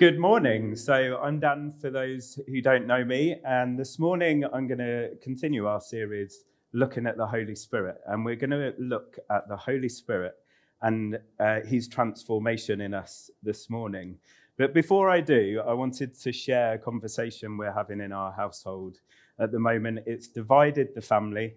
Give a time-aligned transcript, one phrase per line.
[0.00, 0.76] Good morning.
[0.76, 3.36] So, I'm Dan for those who don't know me.
[3.44, 7.98] And this morning, I'm going to continue our series looking at the Holy Spirit.
[8.06, 10.36] And we're going to look at the Holy Spirit
[10.80, 14.16] and uh, his transformation in us this morning.
[14.56, 19.00] But before I do, I wanted to share a conversation we're having in our household
[19.38, 20.04] at the moment.
[20.06, 21.56] It's divided the family.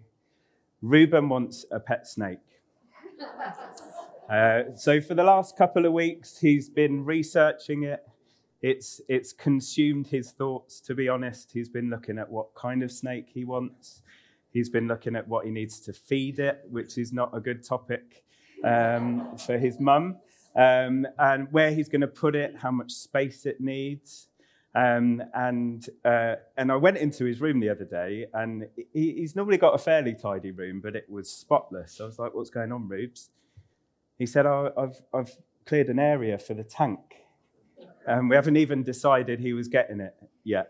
[0.82, 2.40] Reuben wants a pet snake.
[4.26, 8.02] Uh, so, for the last couple of weeks, he's been researching it.
[8.64, 11.52] It's, it's consumed his thoughts, to be honest.
[11.52, 14.00] He's been looking at what kind of snake he wants.
[14.48, 17.62] He's been looking at what he needs to feed it, which is not a good
[17.62, 18.24] topic
[18.64, 20.16] um, for his mum,
[20.56, 24.28] um, and where he's going to put it, how much space it needs.
[24.74, 29.36] Um, and uh, and I went into his room the other day, and he, he's
[29.36, 32.00] normally got a fairly tidy room, but it was spotless.
[32.00, 33.28] I was like, "What's going on, Rubes?"
[34.16, 35.34] He said, oh, "I've I've
[35.66, 37.23] cleared an area for the tank."
[38.06, 40.68] Um, we haven't even decided he was getting it yet.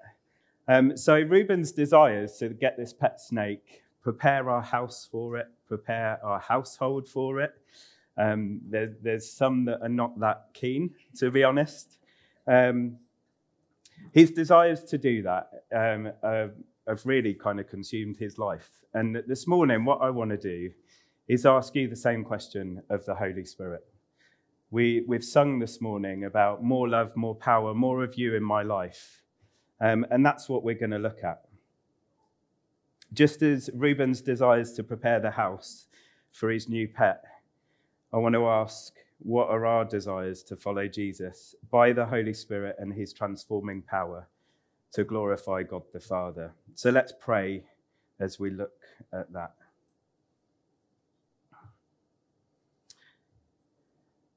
[0.69, 6.19] Um, so Reuben's desires to get this pet snake, prepare our house for it, prepare
[6.25, 7.53] our household for it.
[8.17, 11.99] Um, there, there's some that are not that keen, to be honest.
[12.47, 12.99] Um,
[14.13, 16.49] his desires to do that um, uh,
[16.87, 18.71] have really kind of consumed his life.
[18.95, 20.71] And this morning, what I want to do
[21.27, 23.85] is ask you the same question of the Holy Spirit.
[24.75, 28.65] We, we've sung this morning about more love, more power, more of you in my
[28.65, 29.23] life.
[29.81, 31.43] Um, and that's what we're going to look at.
[33.13, 35.87] Just as Reuben's desires to prepare the house
[36.33, 37.23] for his new pet,
[38.13, 42.75] I want to ask what are our desires to follow Jesus by the Holy Spirit
[42.81, 44.27] and his transforming power
[44.95, 46.53] to glorify God the Father?
[46.75, 47.63] So let's pray
[48.19, 48.81] as we look
[49.13, 49.53] at that.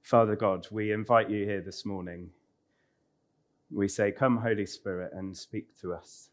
[0.08, 2.30] Father God, we invite you here this morning.
[3.70, 6.30] We say, Come, Holy Spirit, and speak to us.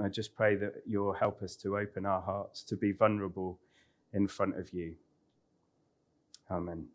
[0.00, 3.58] I just pray that you'll help us to open our hearts, to be vulnerable
[4.12, 4.94] in front of you.
[6.52, 6.86] Amen.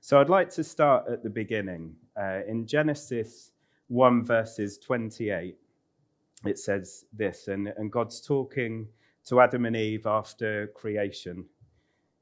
[0.00, 1.94] So I'd like to start at the beginning.
[2.20, 3.52] Uh, in Genesis
[3.86, 5.56] 1, verses 28,
[6.46, 8.88] it says this, and, and God's talking
[9.26, 11.44] to Adam and Eve after creation.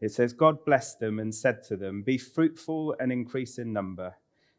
[0.00, 4.14] It says, God blessed them and said to them, Be fruitful and increase in number,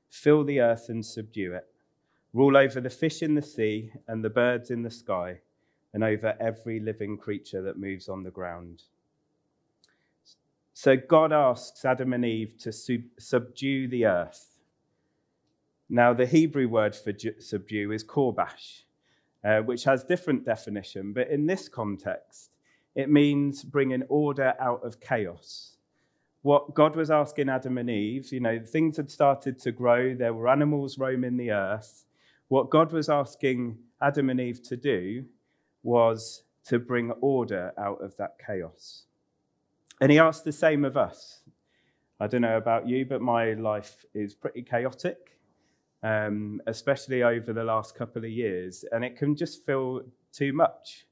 [0.10, 1.68] fill the earth and subdue it,
[2.34, 5.40] rule over the fish in the sea and the birds in the sky,
[5.94, 8.84] and over every living creature that moves on the ground.
[10.74, 14.60] So God asks Adam and Eve to sub- subdue the earth.
[15.90, 18.84] Now, the Hebrew word for ju- subdue is kabash,
[19.44, 22.52] uh, which has different definition, but in this context,
[22.96, 25.78] it means bringing order out of chaos.
[26.42, 30.34] What God was asking Adam and Eve, you know, things had started to grow, there
[30.34, 32.06] were animals roaming the earth.
[32.48, 35.26] What God was asking Adam and Eve to do
[35.84, 39.04] was to bring order out of that chaos.
[40.02, 41.42] And he asked the same of us.
[42.20, 45.38] I don't know about you, but my life is pretty chaotic,
[46.04, 50.02] um, especially over the last couple of years, and it can just feel
[50.32, 51.06] too much.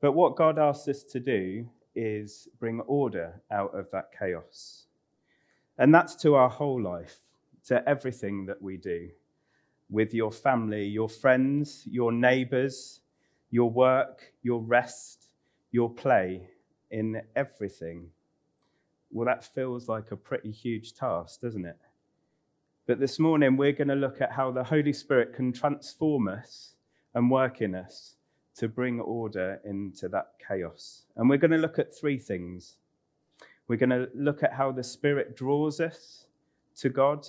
[0.00, 4.86] But what God asks us to do is bring order out of that chaos.
[5.78, 7.16] And that's to our whole life,
[7.66, 9.08] to everything that we do
[9.90, 13.00] with your family, your friends, your neighbors,
[13.50, 15.24] your work, your rest,
[15.72, 16.48] your play,
[16.90, 18.08] in everything.
[19.10, 21.78] Well, that feels like a pretty huge task, doesn't it?
[22.86, 26.74] But this morning, we're going to look at how the Holy Spirit can transform us
[27.14, 28.17] and work in us
[28.58, 31.04] to bring order into that chaos.
[31.16, 32.76] And we're going to look at three things.
[33.68, 36.26] We're going to look at how the Spirit draws us
[36.76, 37.26] to God,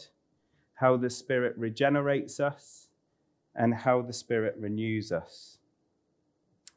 [0.73, 2.87] how the Spirit regenerates us,
[3.55, 5.59] and how the Spirit renews us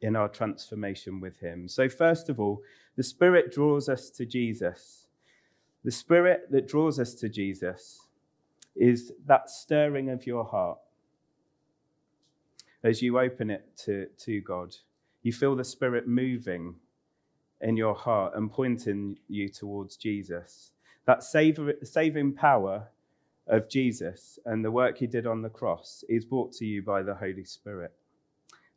[0.03, 1.67] in our transformation with Him.
[1.67, 2.61] So, first of all,
[2.97, 5.07] the Spirit draws us to Jesus.
[5.83, 8.07] The Spirit that draws us to Jesus
[8.77, 10.79] is that stirring of your heart
[12.85, 14.77] as you open it to, to God.
[15.23, 16.77] You feel the Spirit moving
[17.61, 20.73] in your heart and pointing you towards Jesus.
[21.07, 22.89] That saving power
[23.47, 27.03] of Jesus and the work he did on the cross is brought to you by
[27.03, 27.93] the Holy Spirit.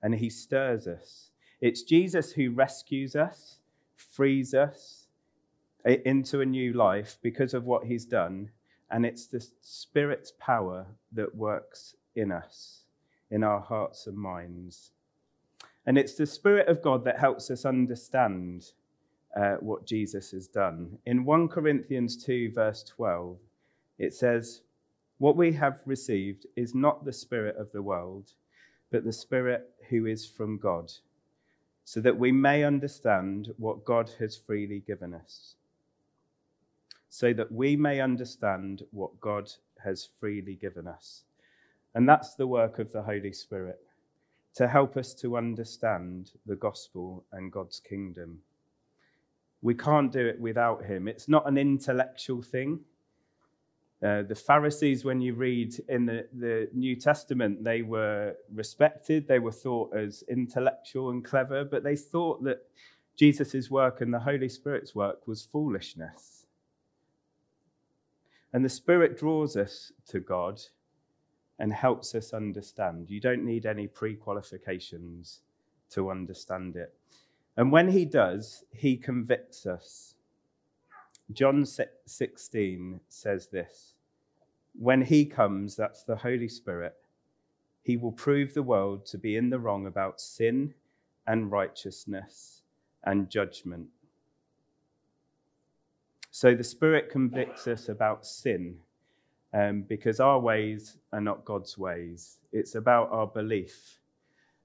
[0.02, 1.32] And he stirs us.
[1.62, 3.60] It's Jesus who rescues us,
[3.96, 5.08] frees us
[5.84, 8.52] into a new life because of what he's done.
[8.92, 12.85] And it's the Spirit's power that works in us
[13.32, 14.92] in our hearts and minds.
[15.86, 18.72] And it's the Spirit of God that helps us understand
[19.36, 20.98] uh, what Jesus has done.
[21.06, 23.38] In 1 Corinthians 2, verse 12,
[24.00, 24.62] it says,
[25.18, 28.32] What we have received is not the Spirit of the world,
[28.92, 30.92] but the Spirit who is from God,
[31.84, 35.56] so that we may understand what God has freely given us.
[37.10, 39.52] So that we may understand what God
[39.84, 41.25] has freely given us.
[41.96, 43.80] And that's the work of the Holy Spirit,
[44.56, 48.40] to help us to understand the gospel and God's kingdom.
[49.62, 51.08] We can't do it without Him.
[51.08, 52.82] It's not an intellectual thing
[54.04, 59.40] uh, the Pharisees, when you read in the, the New Testament, they were respected, they
[59.40, 62.60] were thought as intellectual and clever, but they thought that
[63.16, 66.46] Jesus' work and the Holy Spirit's work was foolishness.
[68.52, 70.62] And the Spirit draws us to God
[71.60, 73.10] and helps us understand.
[73.10, 75.42] You don't need any pre qualifications
[75.92, 76.94] to understand it.
[77.58, 80.16] And when He does, He convicts us.
[81.32, 83.96] John 16 says this
[84.78, 86.96] When he comes, that's the Holy Spirit,
[87.82, 90.74] he will prove the world to be in the wrong about sin
[91.28, 92.62] and righteousness
[93.04, 93.88] and judgment.
[96.30, 98.78] So the Spirit convicts us about sin
[99.56, 102.38] um, because our ways are not God's ways.
[102.52, 104.00] It's about our belief.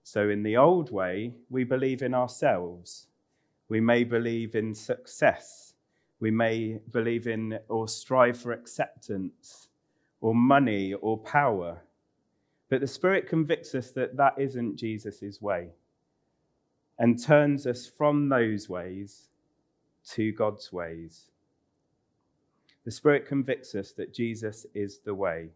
[0.02, 3.06] So in the old way, we believe in ourselves.
[3.70, 5.70] We may believe in success
[6.20, 9.68] we may believe in or strive for acceptance
[10.20, 11.82] or money or power.
[12.68, 15.70] But the Spirit convicts us that that isn't Jesus' way
[16.98, 19.30] and turns us from those ways
[20.10, 21.29] to God's ways.
[22.90, 25.50] The Spirit convicts us that Jesus is the way.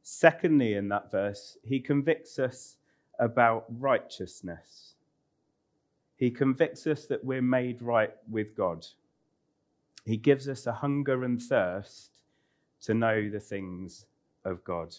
[0.00, 2.78] Secondly, in that verse, he convicts us
[3.18, 4.94] about righteousness.
[6.16, 8.86] He convicts us that we're made right with God.
[10.06, 12.22] He gives us a hunger and thirst
[12.80, 14.06] to know the things
[14.46, 14.96] of God.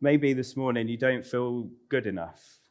[0.00, 2.61] Maybe this morning you don't feel good enough.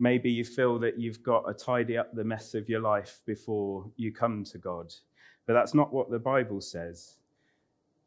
[0.00, 3.90] Maybe you feel that you've got to tidy up the mess of your life before
[3.96, 4.94] you come to God.
[5.46, 7.16] But that's not what the Bible says.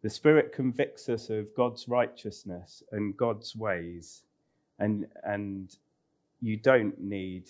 [0.02, 4.24] The Spirit convicts us of God's righteousness and God's ways,
[4.80, 5.76] and, and
[6.42, 7.50] you don't need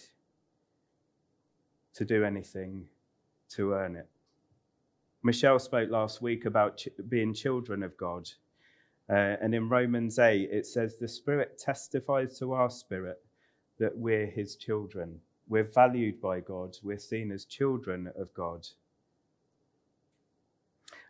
[1.94, 2.86] to do anything
[3.50, 4.08] to earn it.
[5.24, 8.30] Michelle spoke last week about ch- being children of God.
[9.10, 13.22] Uh, and in Romans 8, it says, The Spirit testifies to our spirit
[13.82, 15.20] that we're his children.
[15.50, 16.78] We're valued by God.
[16.84, 18.68] We're seen as children of God.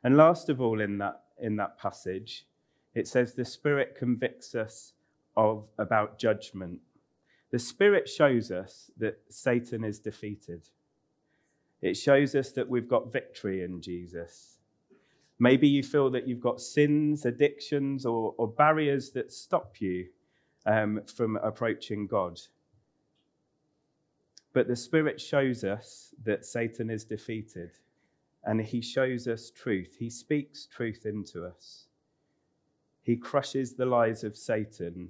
[0.03, 2.47] And last of all, in that, in that passage,
[2.95, 4.93] it says, The Spirit convicts us
[5.35, 6.79] of, about judgment.
[7.51, 10.69] The Spirit shows us that Satan is defeated.
[11.81, 14.59] It shows us that we've got victory in Jesus.
[15.39, 20.07] Maybe you feel that you've got sins, addictions, or, or barriers that stop you
[20.65, 22.39] um, from approaching God.
[24.53, 27.71] But the Spirit shows us that Satan is defeated,
[28.43, 29.95] and he shows us truth.
[29.97, 31.87] He speaks truth into us.
[33.03, 35.09] He crushes the lies of Satan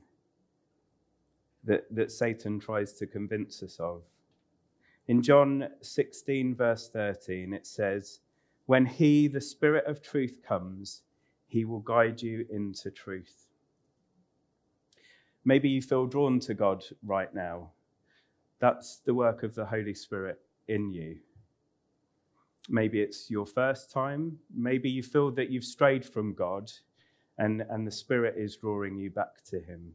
[1.64, 4.04] that, that Satan tries to convince us of.
[5.08, 8.20] In John 16, verse 13, it says,
[8.68, 11.02] When he, the Spirit of truth, comes,
[11.48, 13.48] he will guide you into truth.
[15.44, 17.72] Maybe you feel drawn to God right now.
[18.62, 21.18] That's the work of the Holy Spirit in you.
[22.70, 24.38] Maybe it's your first time.
[24.56, 26.72] Maybe you feel that you've strayed from God
[27.40, 29.94] and, and the Spirit is drawing you back to Him.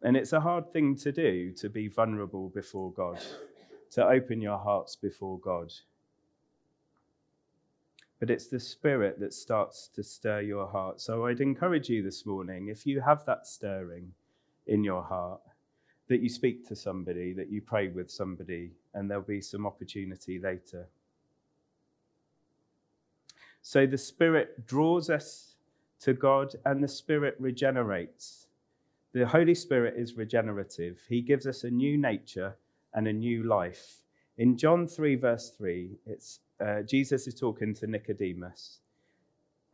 [0.00, 3.20] And it's a hard thing to do to be vulnerable before God,
[3.90, 5.70] to open your hearts before God.
[8.20, 11.02] But it's the Spirit that starts to stir your heart.
[11.02, 14.12] So I'd encourage you this morning, if you have that stirring
[14.66, 15.40] in your heart,
[16.08, 20.38] that you speak to somebody, that you pray with somebody, and there'll be some opportunity
[20.38, 20.88] later.
[23.62, 25.54] So the Spirit draws us
[26.00, 28.46] to God, and the Spirit regenerates.
[29.12, 31.00] The Holy Spirit is regenerative.
[31.08, 32.56] He gives us a new nature
[32.94, 33.96] and a new life.
[34.38, 38.78] In John 3, verse 3, it's, uh, Jesus is talking to Nicodemus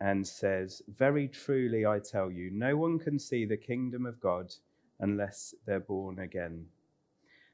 [0.00, 4.52] and says, Very truly I tell you, no one can see the kingdom of God
[5.04, 6.64] unless they're born again.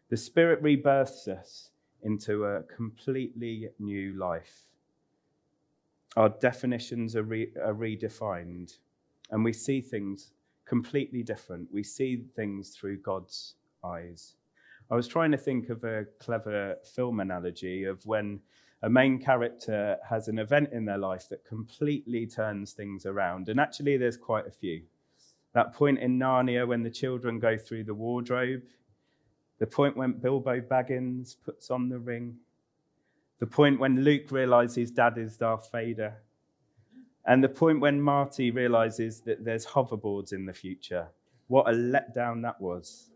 [0.08, 1.70] The Spirit rebirths us
[2.02, 4.62] into a completely new life.
[6.16, 8.78] Our definitions are, re- are redefined,
[9.30, 10.32] and we see things
[10.64, 11.68] completely different.
[11.72, 13.54] We see things through God's
[13.84, 14.34] eyes.
[14.90, 18.40] I was trying to think of a clever film analogy of when
[18.82, 23.48] a main character has an event in their life that completely turns things around.
[23.48, 24.82] And actually, there's quite a few.
[25.52, 28.62] That point in Narnia when the children go through the wardrobe,
[29.58, 32.36] the point when Bilbo Baggins puts on the ring,
[33.40, 36.14] the point when Luke realizes dad is Darth Vader,
[37.26, 41.08] and the point when Marty realizes that there's hoverboards in the future.
[41.48, 43.10] What a letdown that was.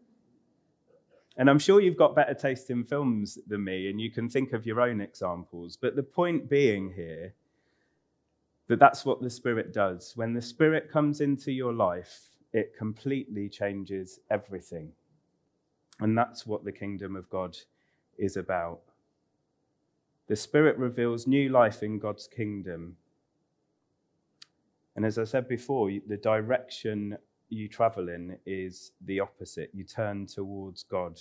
[1.37, 4.53] And I'm sure you've got better taste in films than me, and you can think
[4.53, 5.77] of your own examples.
[5.77, 7.35] But the point being here
[8.69, 10.13] that that's what the Spirit does.
[10.17, 12.21] When the Spirit comes into your life,
[12.53, 14.93] it completely changes everything.
[16.01, 17.57] And that's what the kingdom of God
[18.19, 18.81] is about.
[20.29, 22.97] The Spirit reveals new life in God's kingdom.
[24.97, 27.19] And as I said before, the direction
[27.51, 29.71] you travel in is the opposite.
[29.75, 31.21] You turn towards God.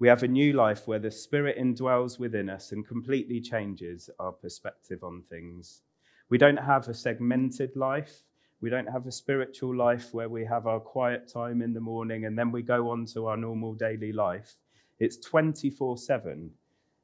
[0.00, 4.32] We have a new life where the Spirit indwells within us and completely changes our
[4.32, 5.82] perspective on things.
[6.30, 8.22] We don't have a segmented life.
[8.62, 12.24] We don't have a spiritual life where we have our quiet time in the morning
[12.24, 14.54] and then we go on to our normal daily life.
[15.00, 16.50] It's 24 7.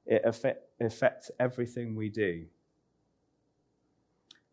[0.06, 0.22] It
[0.80, 2.46] affects everything we do.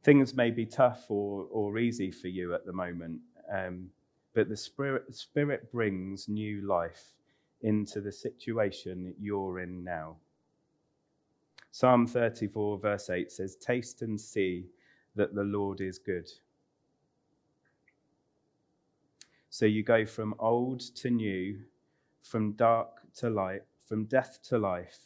[0.04, 3.90] Things may be tough or, or easy for you at the moment, um,
[4.34, 7.14] but the Spirit, Spirit brings new life
[7.64, 10.18] into the situation you're in now.
[11.72, 14.66] Psalm 34, verse 8 says, Taste and see
[15.16, 16.30] that the Lord is good.
[19.50, 21.60] So you go from old to new,
[22.22, 25.00] from dark to light, from death to life,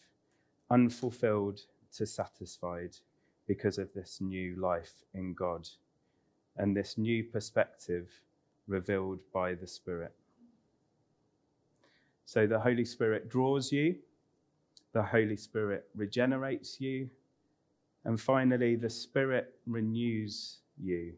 [0.69, 1.61] unfulfilled
[1.95, 2.97] to satisfied
[3.47, 5.67] because of this new life in God
[6.57, 8.09] and this new perspective
[8.67, 10.13] revealed by the Spirit.
[12.27, 13.95] So the Holy Spirit draws you,
[14.91, 17.09] the Holy Spirit regenerates you,
[18.03, 21.13] and finally, the Spirit renews you.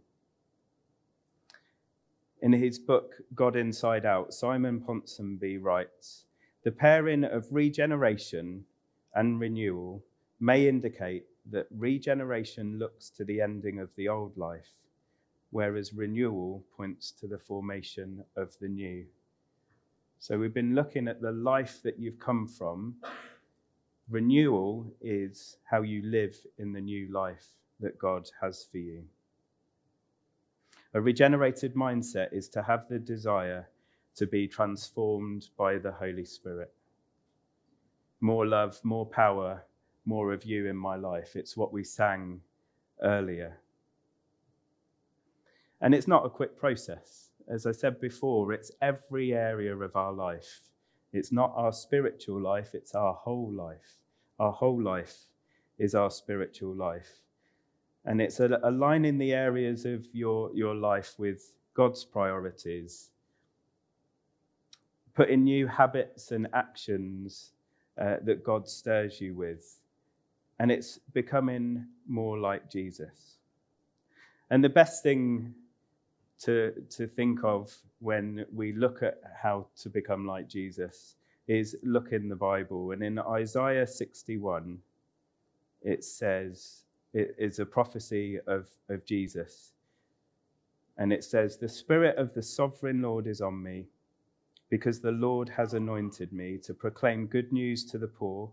[2.44, 6.26] In his book, God Inside Out, Simon Ponsonby writes
[6.64, 8.64] The pairing of regeneration
[9.16, 10.04] and renewal
[10.40, 14.86] may indicate that regeneration looks to the ending of the old life,
[15.50, 19.08] whereas renewal points to the formation of the new.
[20.22, 22.96] So we've been looking at the life that you've come from.
[24.10, 27.46] Renewal is how you live in the new life
[27.80, 29.04] that God has for you.
[30.94, 33.70] A regenerated mindset is to have the desire
[34.16, 36.74] to be transformed by the Holy Spirit.
[38.20, 39.64] More love, more power,
[40.04, 41.38] more of you in my life.
[41.38, 42.42] It's what we sang
[43.02, 43.58] earlier.
[45.80, 50.14] And it's not a quick process as I said before, it's every area of our
[50.14, 50.62] life.
[51.12, 53.98] It's not our spiritual life, it's our whole life.
[54.40, 55.16] Our whole life
[55.80, 57.10] is our spiritual life.
[58.06, 63.10] And it's aligning the areas of your, your life with God's priorities,
[65.16, 67.52] putting new habits and actions
[67.98, 69.80] uh, that God stirs you with.
[70.60, 73.38] And it's becoming more like Jesus.
[74.50, 75.54] And the best thing
[76.44, 81.16] to, to think of when we look at how to become like Jesus
[81.48, 82.92] is look in the Bible.
[82.92, 84.78] And in Isaiah 61,
[85.82, 89.74] it says, it is a prophecy of, of Jesus.
[90.98, 93.88] And it says, The Spirit of the sovereign Lord is on me,
[94.70, 98.52] because the Lord has anointed me to proclaim good news to the poor.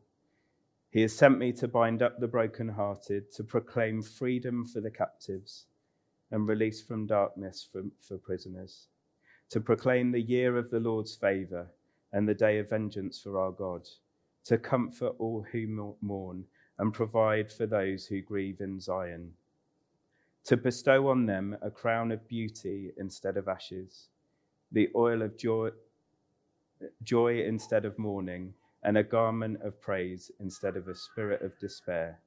[0.90, 5.66] He has sent me to bind up the brokenhearted, to proclaim freedom for the captives
[6.30, 8.88] and release from darkness for, for prisoners,
[9.50, 11.68] to proclaim the year of the Lord's favour
[12.12, 13.88] and the day of vengeance for our God,
[14.44, 16.44] to comfort all who mourn
[16.78, 19.32] and provide for those who grieve in Zion,
[20.44, 24.08] to bestow on them a crown of beauty instead of ashes,
[24.72, 25.70] the oil of joy,
[27.02, 28.52] joy instead of mourning,
[28.82, 32.20] and a garment of praise instead of a spirit of despair.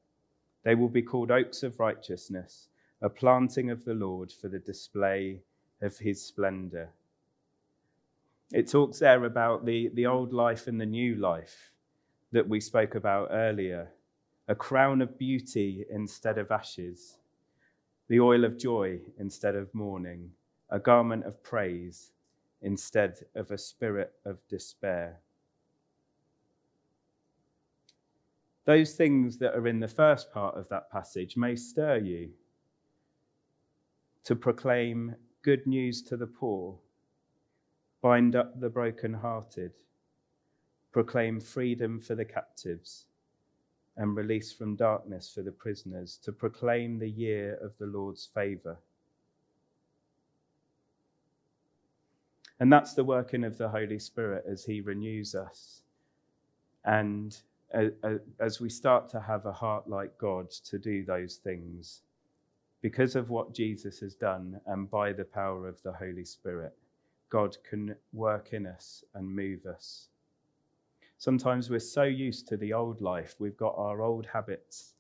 [0.64, 2.68] They will be called oaks of righteousness
[3.02, 5.40] a planting of the Lord for the display
[5.82, 6.90] of his splendor.
[8.52, 11.74] It talks there about the, the old life and the new life
[12.32, 13.90] that we spoke about earlier
[14.48, 17.20] a crown of beauty instead of ashes,
[18.08, 20.32] the oil of joy instead of mourning,
[20.72, 22.14] a garment of praise
[22.64, 25.20] instead of a spirit of despair.
[28.66, 32.32] Those things that are in the first part of that passage may stir you
[34.24, 36.78] to proclaim good news to the poor,
[38.02, 39.72] bind up the brokenhearted,
[40.92, 43.06] proclaim freedom for the captives,
[43.98, 48.78] and release from darkness for the prisoners, to proclaim the year of the Lord's favour.
[52.62, 55.82] And that's the working of the Holy Spirit as He renews us.
[56.86, 57.38] And
[58.40, 62.02] as we start to have a heart like God to do those things,
[62.82, 66.74] because of what Jesus has done and by the power of the Holy Spirit,
[67.30, 70.08] God can work in us and move us.
[71.18, 74.94] Sometimes we're so used to the old life, we've got our old habits,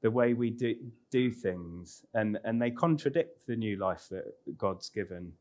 [0.00, 0.74] the way we do,
[1.10, 5.32] do things, and, and they contradict the new life that God's given.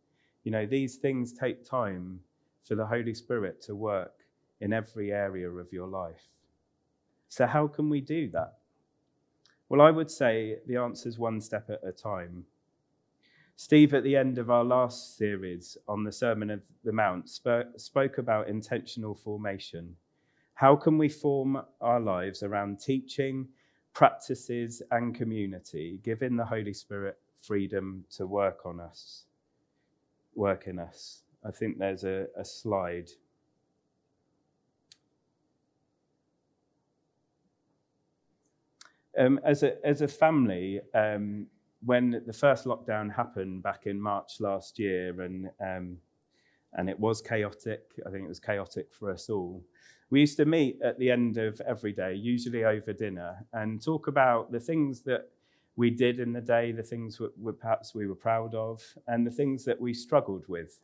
[0.43, 2.19] You know, these things take time
[2.61, 4.13] for the Holy Spirit to work
[4.61, 6.27] in every area of your life.
[7.29, 8.58] So, how can we do that?
[9.69, 12.45] Well, I would say the answer is one step at a time.
[13.55, 18.17] Steve, at the end of our last series on the Sermon of the Mount, spoke
[18.17, 19.95] about intentional formation.
[20.55, 23.47] How can we form our lives around teaching,
[23.93, 29.25] practices, and community, giving the Holy Spirit freedom to work on us,
[30.33, 31.21] work in us?
[31.45, 33.11] I think there's a, a slide
[39.19, 41.47] Um, as, a, as a family, um,
[41.85, 45.97] when the first lockdown happened back in March last year, and, um,
[46.73, 49.61] and it was chaotic, I think it was chaotic for us all,
[50.09, 54.07] we used to meet at the end of every day, usually over dinner, and talk
[54.07, 55.29] about the things that
[55.75, 59.31] we did in the day, the things that perhaps we were proud of, and the
[59.31, 60.79] things that we struggled with.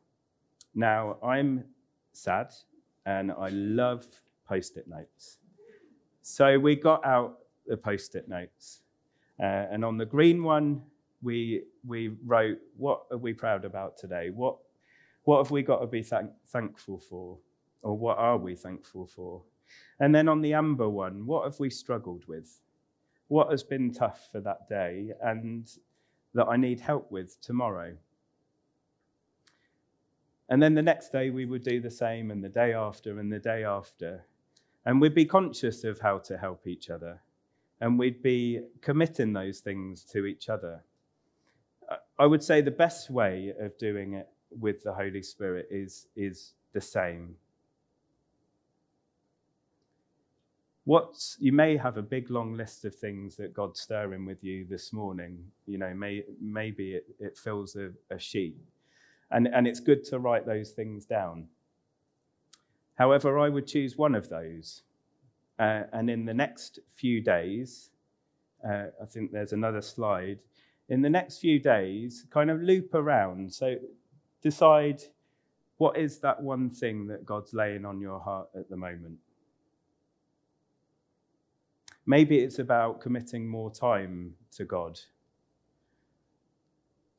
[0.74, 1.64] Now, I'm
[2.12, 2.54] sad
[3.06, 4.06] and I love
[4.48, 5.40] post it notes.
[6.22, 8.82] So we got out the post-it notes.
[9.40, 10.82] Uh, and on the green one,
[11.22, 14.30] we, we wrote, what are we proud about today?
[14.30, 14.58] What,
[15.24, 17.38] what have we got to be thank, thankful for?
[17.82, 19.42] Or what are we thankful for?
[20.00, 22.60] And then on the amber one, what have we struggled with?
[23.28, 25.68] What has been tough for that day and
[26.34, 27.96] that I need help with tomorrow?
[30.48, 33.34] And then the next day, we would do the same, and the day after, and
[33.34, 34.26] the day after.
[34.86, 37.22] And we'd be conscious of how to help each other
[37.86, 40.84] and we'd be committing those things to each other.
[42.18, 44.28] I would say the best way of doing it
[44.60, 47.36] with the Holy Spirit is, is the same.
[50.86, 54.66] What's, you may have a big long list of things that God's stirring with you
[54.68, 55.38] this morning.
[55.68, 58.58] You know, may, maybe it, it fills a, a sheet.
[59.30, 61.50] And, and it's good to write those things down.
[62.96, 64.82] However, I would choose one of those
[65.60, 67.92] uh, and in the next few days,
[68.68, 70.40] uh, I think there's another slide.
[70.90, 73.54] In the next few days, kind of loop around.
[73.54, 73.76] So
[74.42, 75.02] decide
[75.78, 79.18] what is that one thing that God's laying on your heart at the moment.
[82.06, 85.00] Maybe it's about committing more time to God.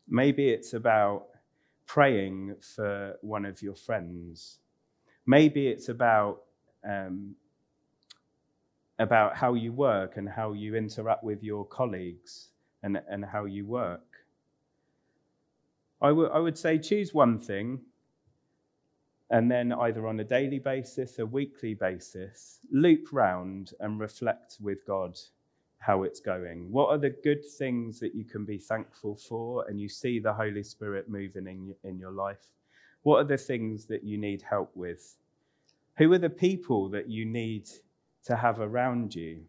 [0.08, 1.26] Maybe it's about
[1.86, 4.60] praying for one of your friends.
[5.26, 6.42] Maybe it's about
[6.88, 7.34] um,
[8.98, 12.48] about how you work and how you interact with your colleagues
[12.82, 14.02] and, and how you work.
[16.00, 17.80] I, w- I would say choose one thing
[19.30, 24.86] and then either on a daily basis, a weekly basis, loop round and reflect with
[24.86, 25.18] God
[25.78, 26.70] how it's going.
[26.70, 30.32] What are the good things that you can be thankful for and you see the
[30.32, 32.48] Holy Spirit moving in, in your life?
[33.02, 35.16] What are the things that you need help with?
[35.98, 37.68] Who are the people that you need
[38.26, 39.40] to have around you?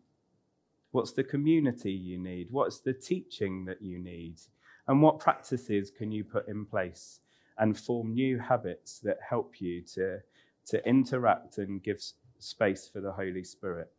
[0.92, 2.48] What's the community you need?
[2.52, 4.40] What's the teaching that you need?
[4.88, 7.20] And what practices can you put in place
[7.58, 10.20] and form new habits that help you to,
[10.68, 12.02] to interact and give
[12.40, 13.92] space for the Holy Spirit?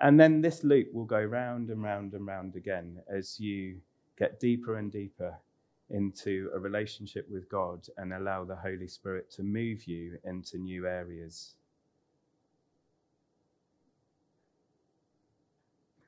[0.00, 3.76] And then this loop will go round and round and round again as you
[4.18, 5.34] get deeper and deeper
[5.90, 10.86] into a relationship with God and allow the Holy Spirit to move you into new
[10.86, 11.54] areas.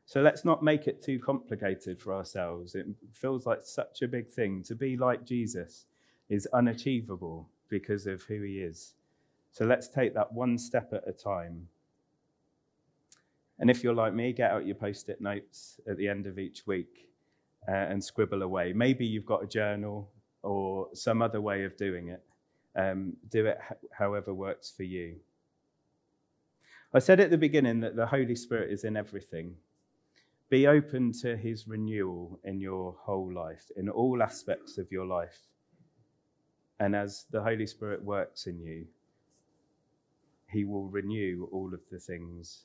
[0.09, 2.75] So let's not make it too complicated for ourselves.
[2.75, 4.63] It feels like such a big thing.
[4.63, 5.85] To be like Jesus
[6.31, 8.95] is unachievable because of who he is.
[9.53, 11.69] So let's take that one step at a time.
[13.59, 16.39] And if you're like me, get out your post it notes at the end of
[16.39, 17.11] each week
[17.69, 18.73] uh, and scribble away.
[18.73, 20.09] Maybe you've got a journal
[20.43, 22.23] or some other way of doing it.
[22.75, 23.59] Um, do it
[23.93, 25.17] however works for you.
[26.95, 29.57] I said at the beginning that the Holy Spirit is in everything.
[30.51, 35.39] Be open to his renewal in your whole life, in all aspects of your life.
[36.81, 38.87] And as the Holy Spirit works in you,
[40.51, 42.65] he will renew all of the things.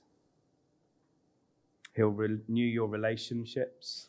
[1.96, 4.08] He'll renew your relationships,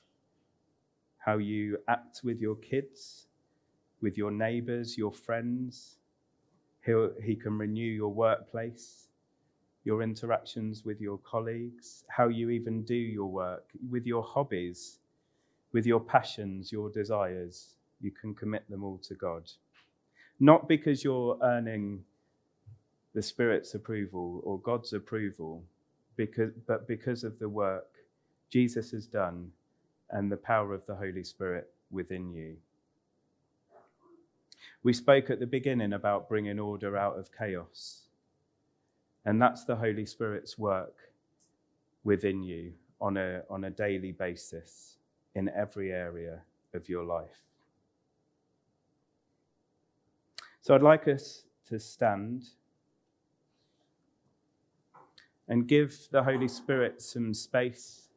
[1.18, 3.26] how you act with your kids,
[4.00, 5.96] with your neighbors, your friends.
[6.86, 9.08] He'll, he can renew your workplace,
[9.84, 14.98] your interactions with your colleagues, how you even do your work, with your hobbies,
[15.72, 17.76] with your passions, your desires.
[18.00, 19.50] You can commit them all to God.
[20.40, 22.04] Not because you're earning
[23.14, 25.62] the Spirit's approval or God's approval,
[26.16, 27.86] because, but because of the work
[28.50, 29.50] Jesus has done
[30.10, 32.56] and the power of the Holy Spirit within you.
[34.82, 38.03] We spoke at the beginning about bringing order out of chaos.
[39.24, 40.94] And that's the Holy Spirit's work
[42.04, 44.98] within you on a, on a daily basis
[45.34, 46.40] in every area
[46.74, 47.40] of your life.
[50.60, 52.44] So I'd like us to stand
[55.48, 58.08] and give the Holy Spirit some space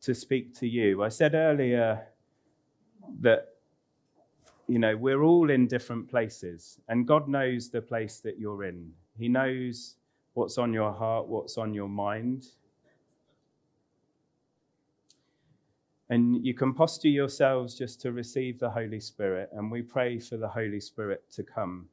[0.00, 1.02] to speak to you.
[1.02, 2.06] I said earlier
[3.20, 3.48] that,
[4.66, 8.90] you know, we're all in different places, and God knows the place that you're in.
[9.16, 9.96] He knows
[10.34, 12.46] what's on your heart, what's on your mind.
[16.10, 20.36] And you can posture yourselves just to receive the Holy Spirit, and we pray for
[20.36, 21.88] the Holy Spirit to come.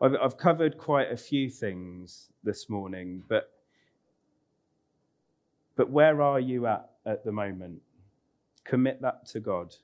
[0.00, 3.50] I've, I've covered quite a few things this morning, but,
[5.76, 7.82] but where are you at at the moment?
[8.64, 9.74] Commit that to God.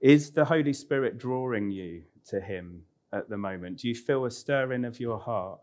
[0.00, 3.78] Is the Holy Spirit drawing you to Him at the moment?
[3.78, 5.60] Do you feel a stirring of your heart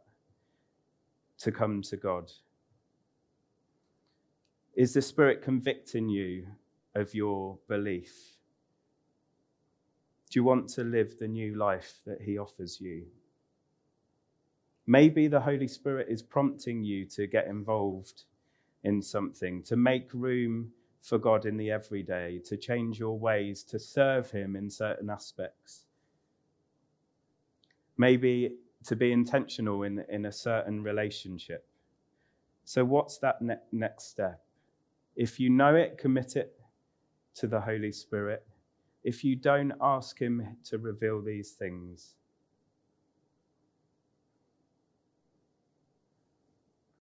[1.40, 2.32] to come to God?
[4.76, 6.48] Is the Spirit convicting you
[6.96, 8.14] of your belief?
[10.30, 13.06] Do you want to live the new life that He offers you?
[14.86, 18.24] Maybe the Holy Spirit is prompting you to get involved
[18.84, 23.80] in something, to make room for God in the everyday, to change your ways, to
[23.80, 25.87] serve Him in certain aspects.
[27.98, 28.56] Maybe
[28.86, 31.66] to be intentional in, in a certain relationship.
[32.64, 34.42] So, what's that ne- next step?
[35.16, 36.60] If you know it, commit it
[37.36, 38.46] to the Holy Spirit
[39.08, 42.16] if you don't ask Him to reveal these things,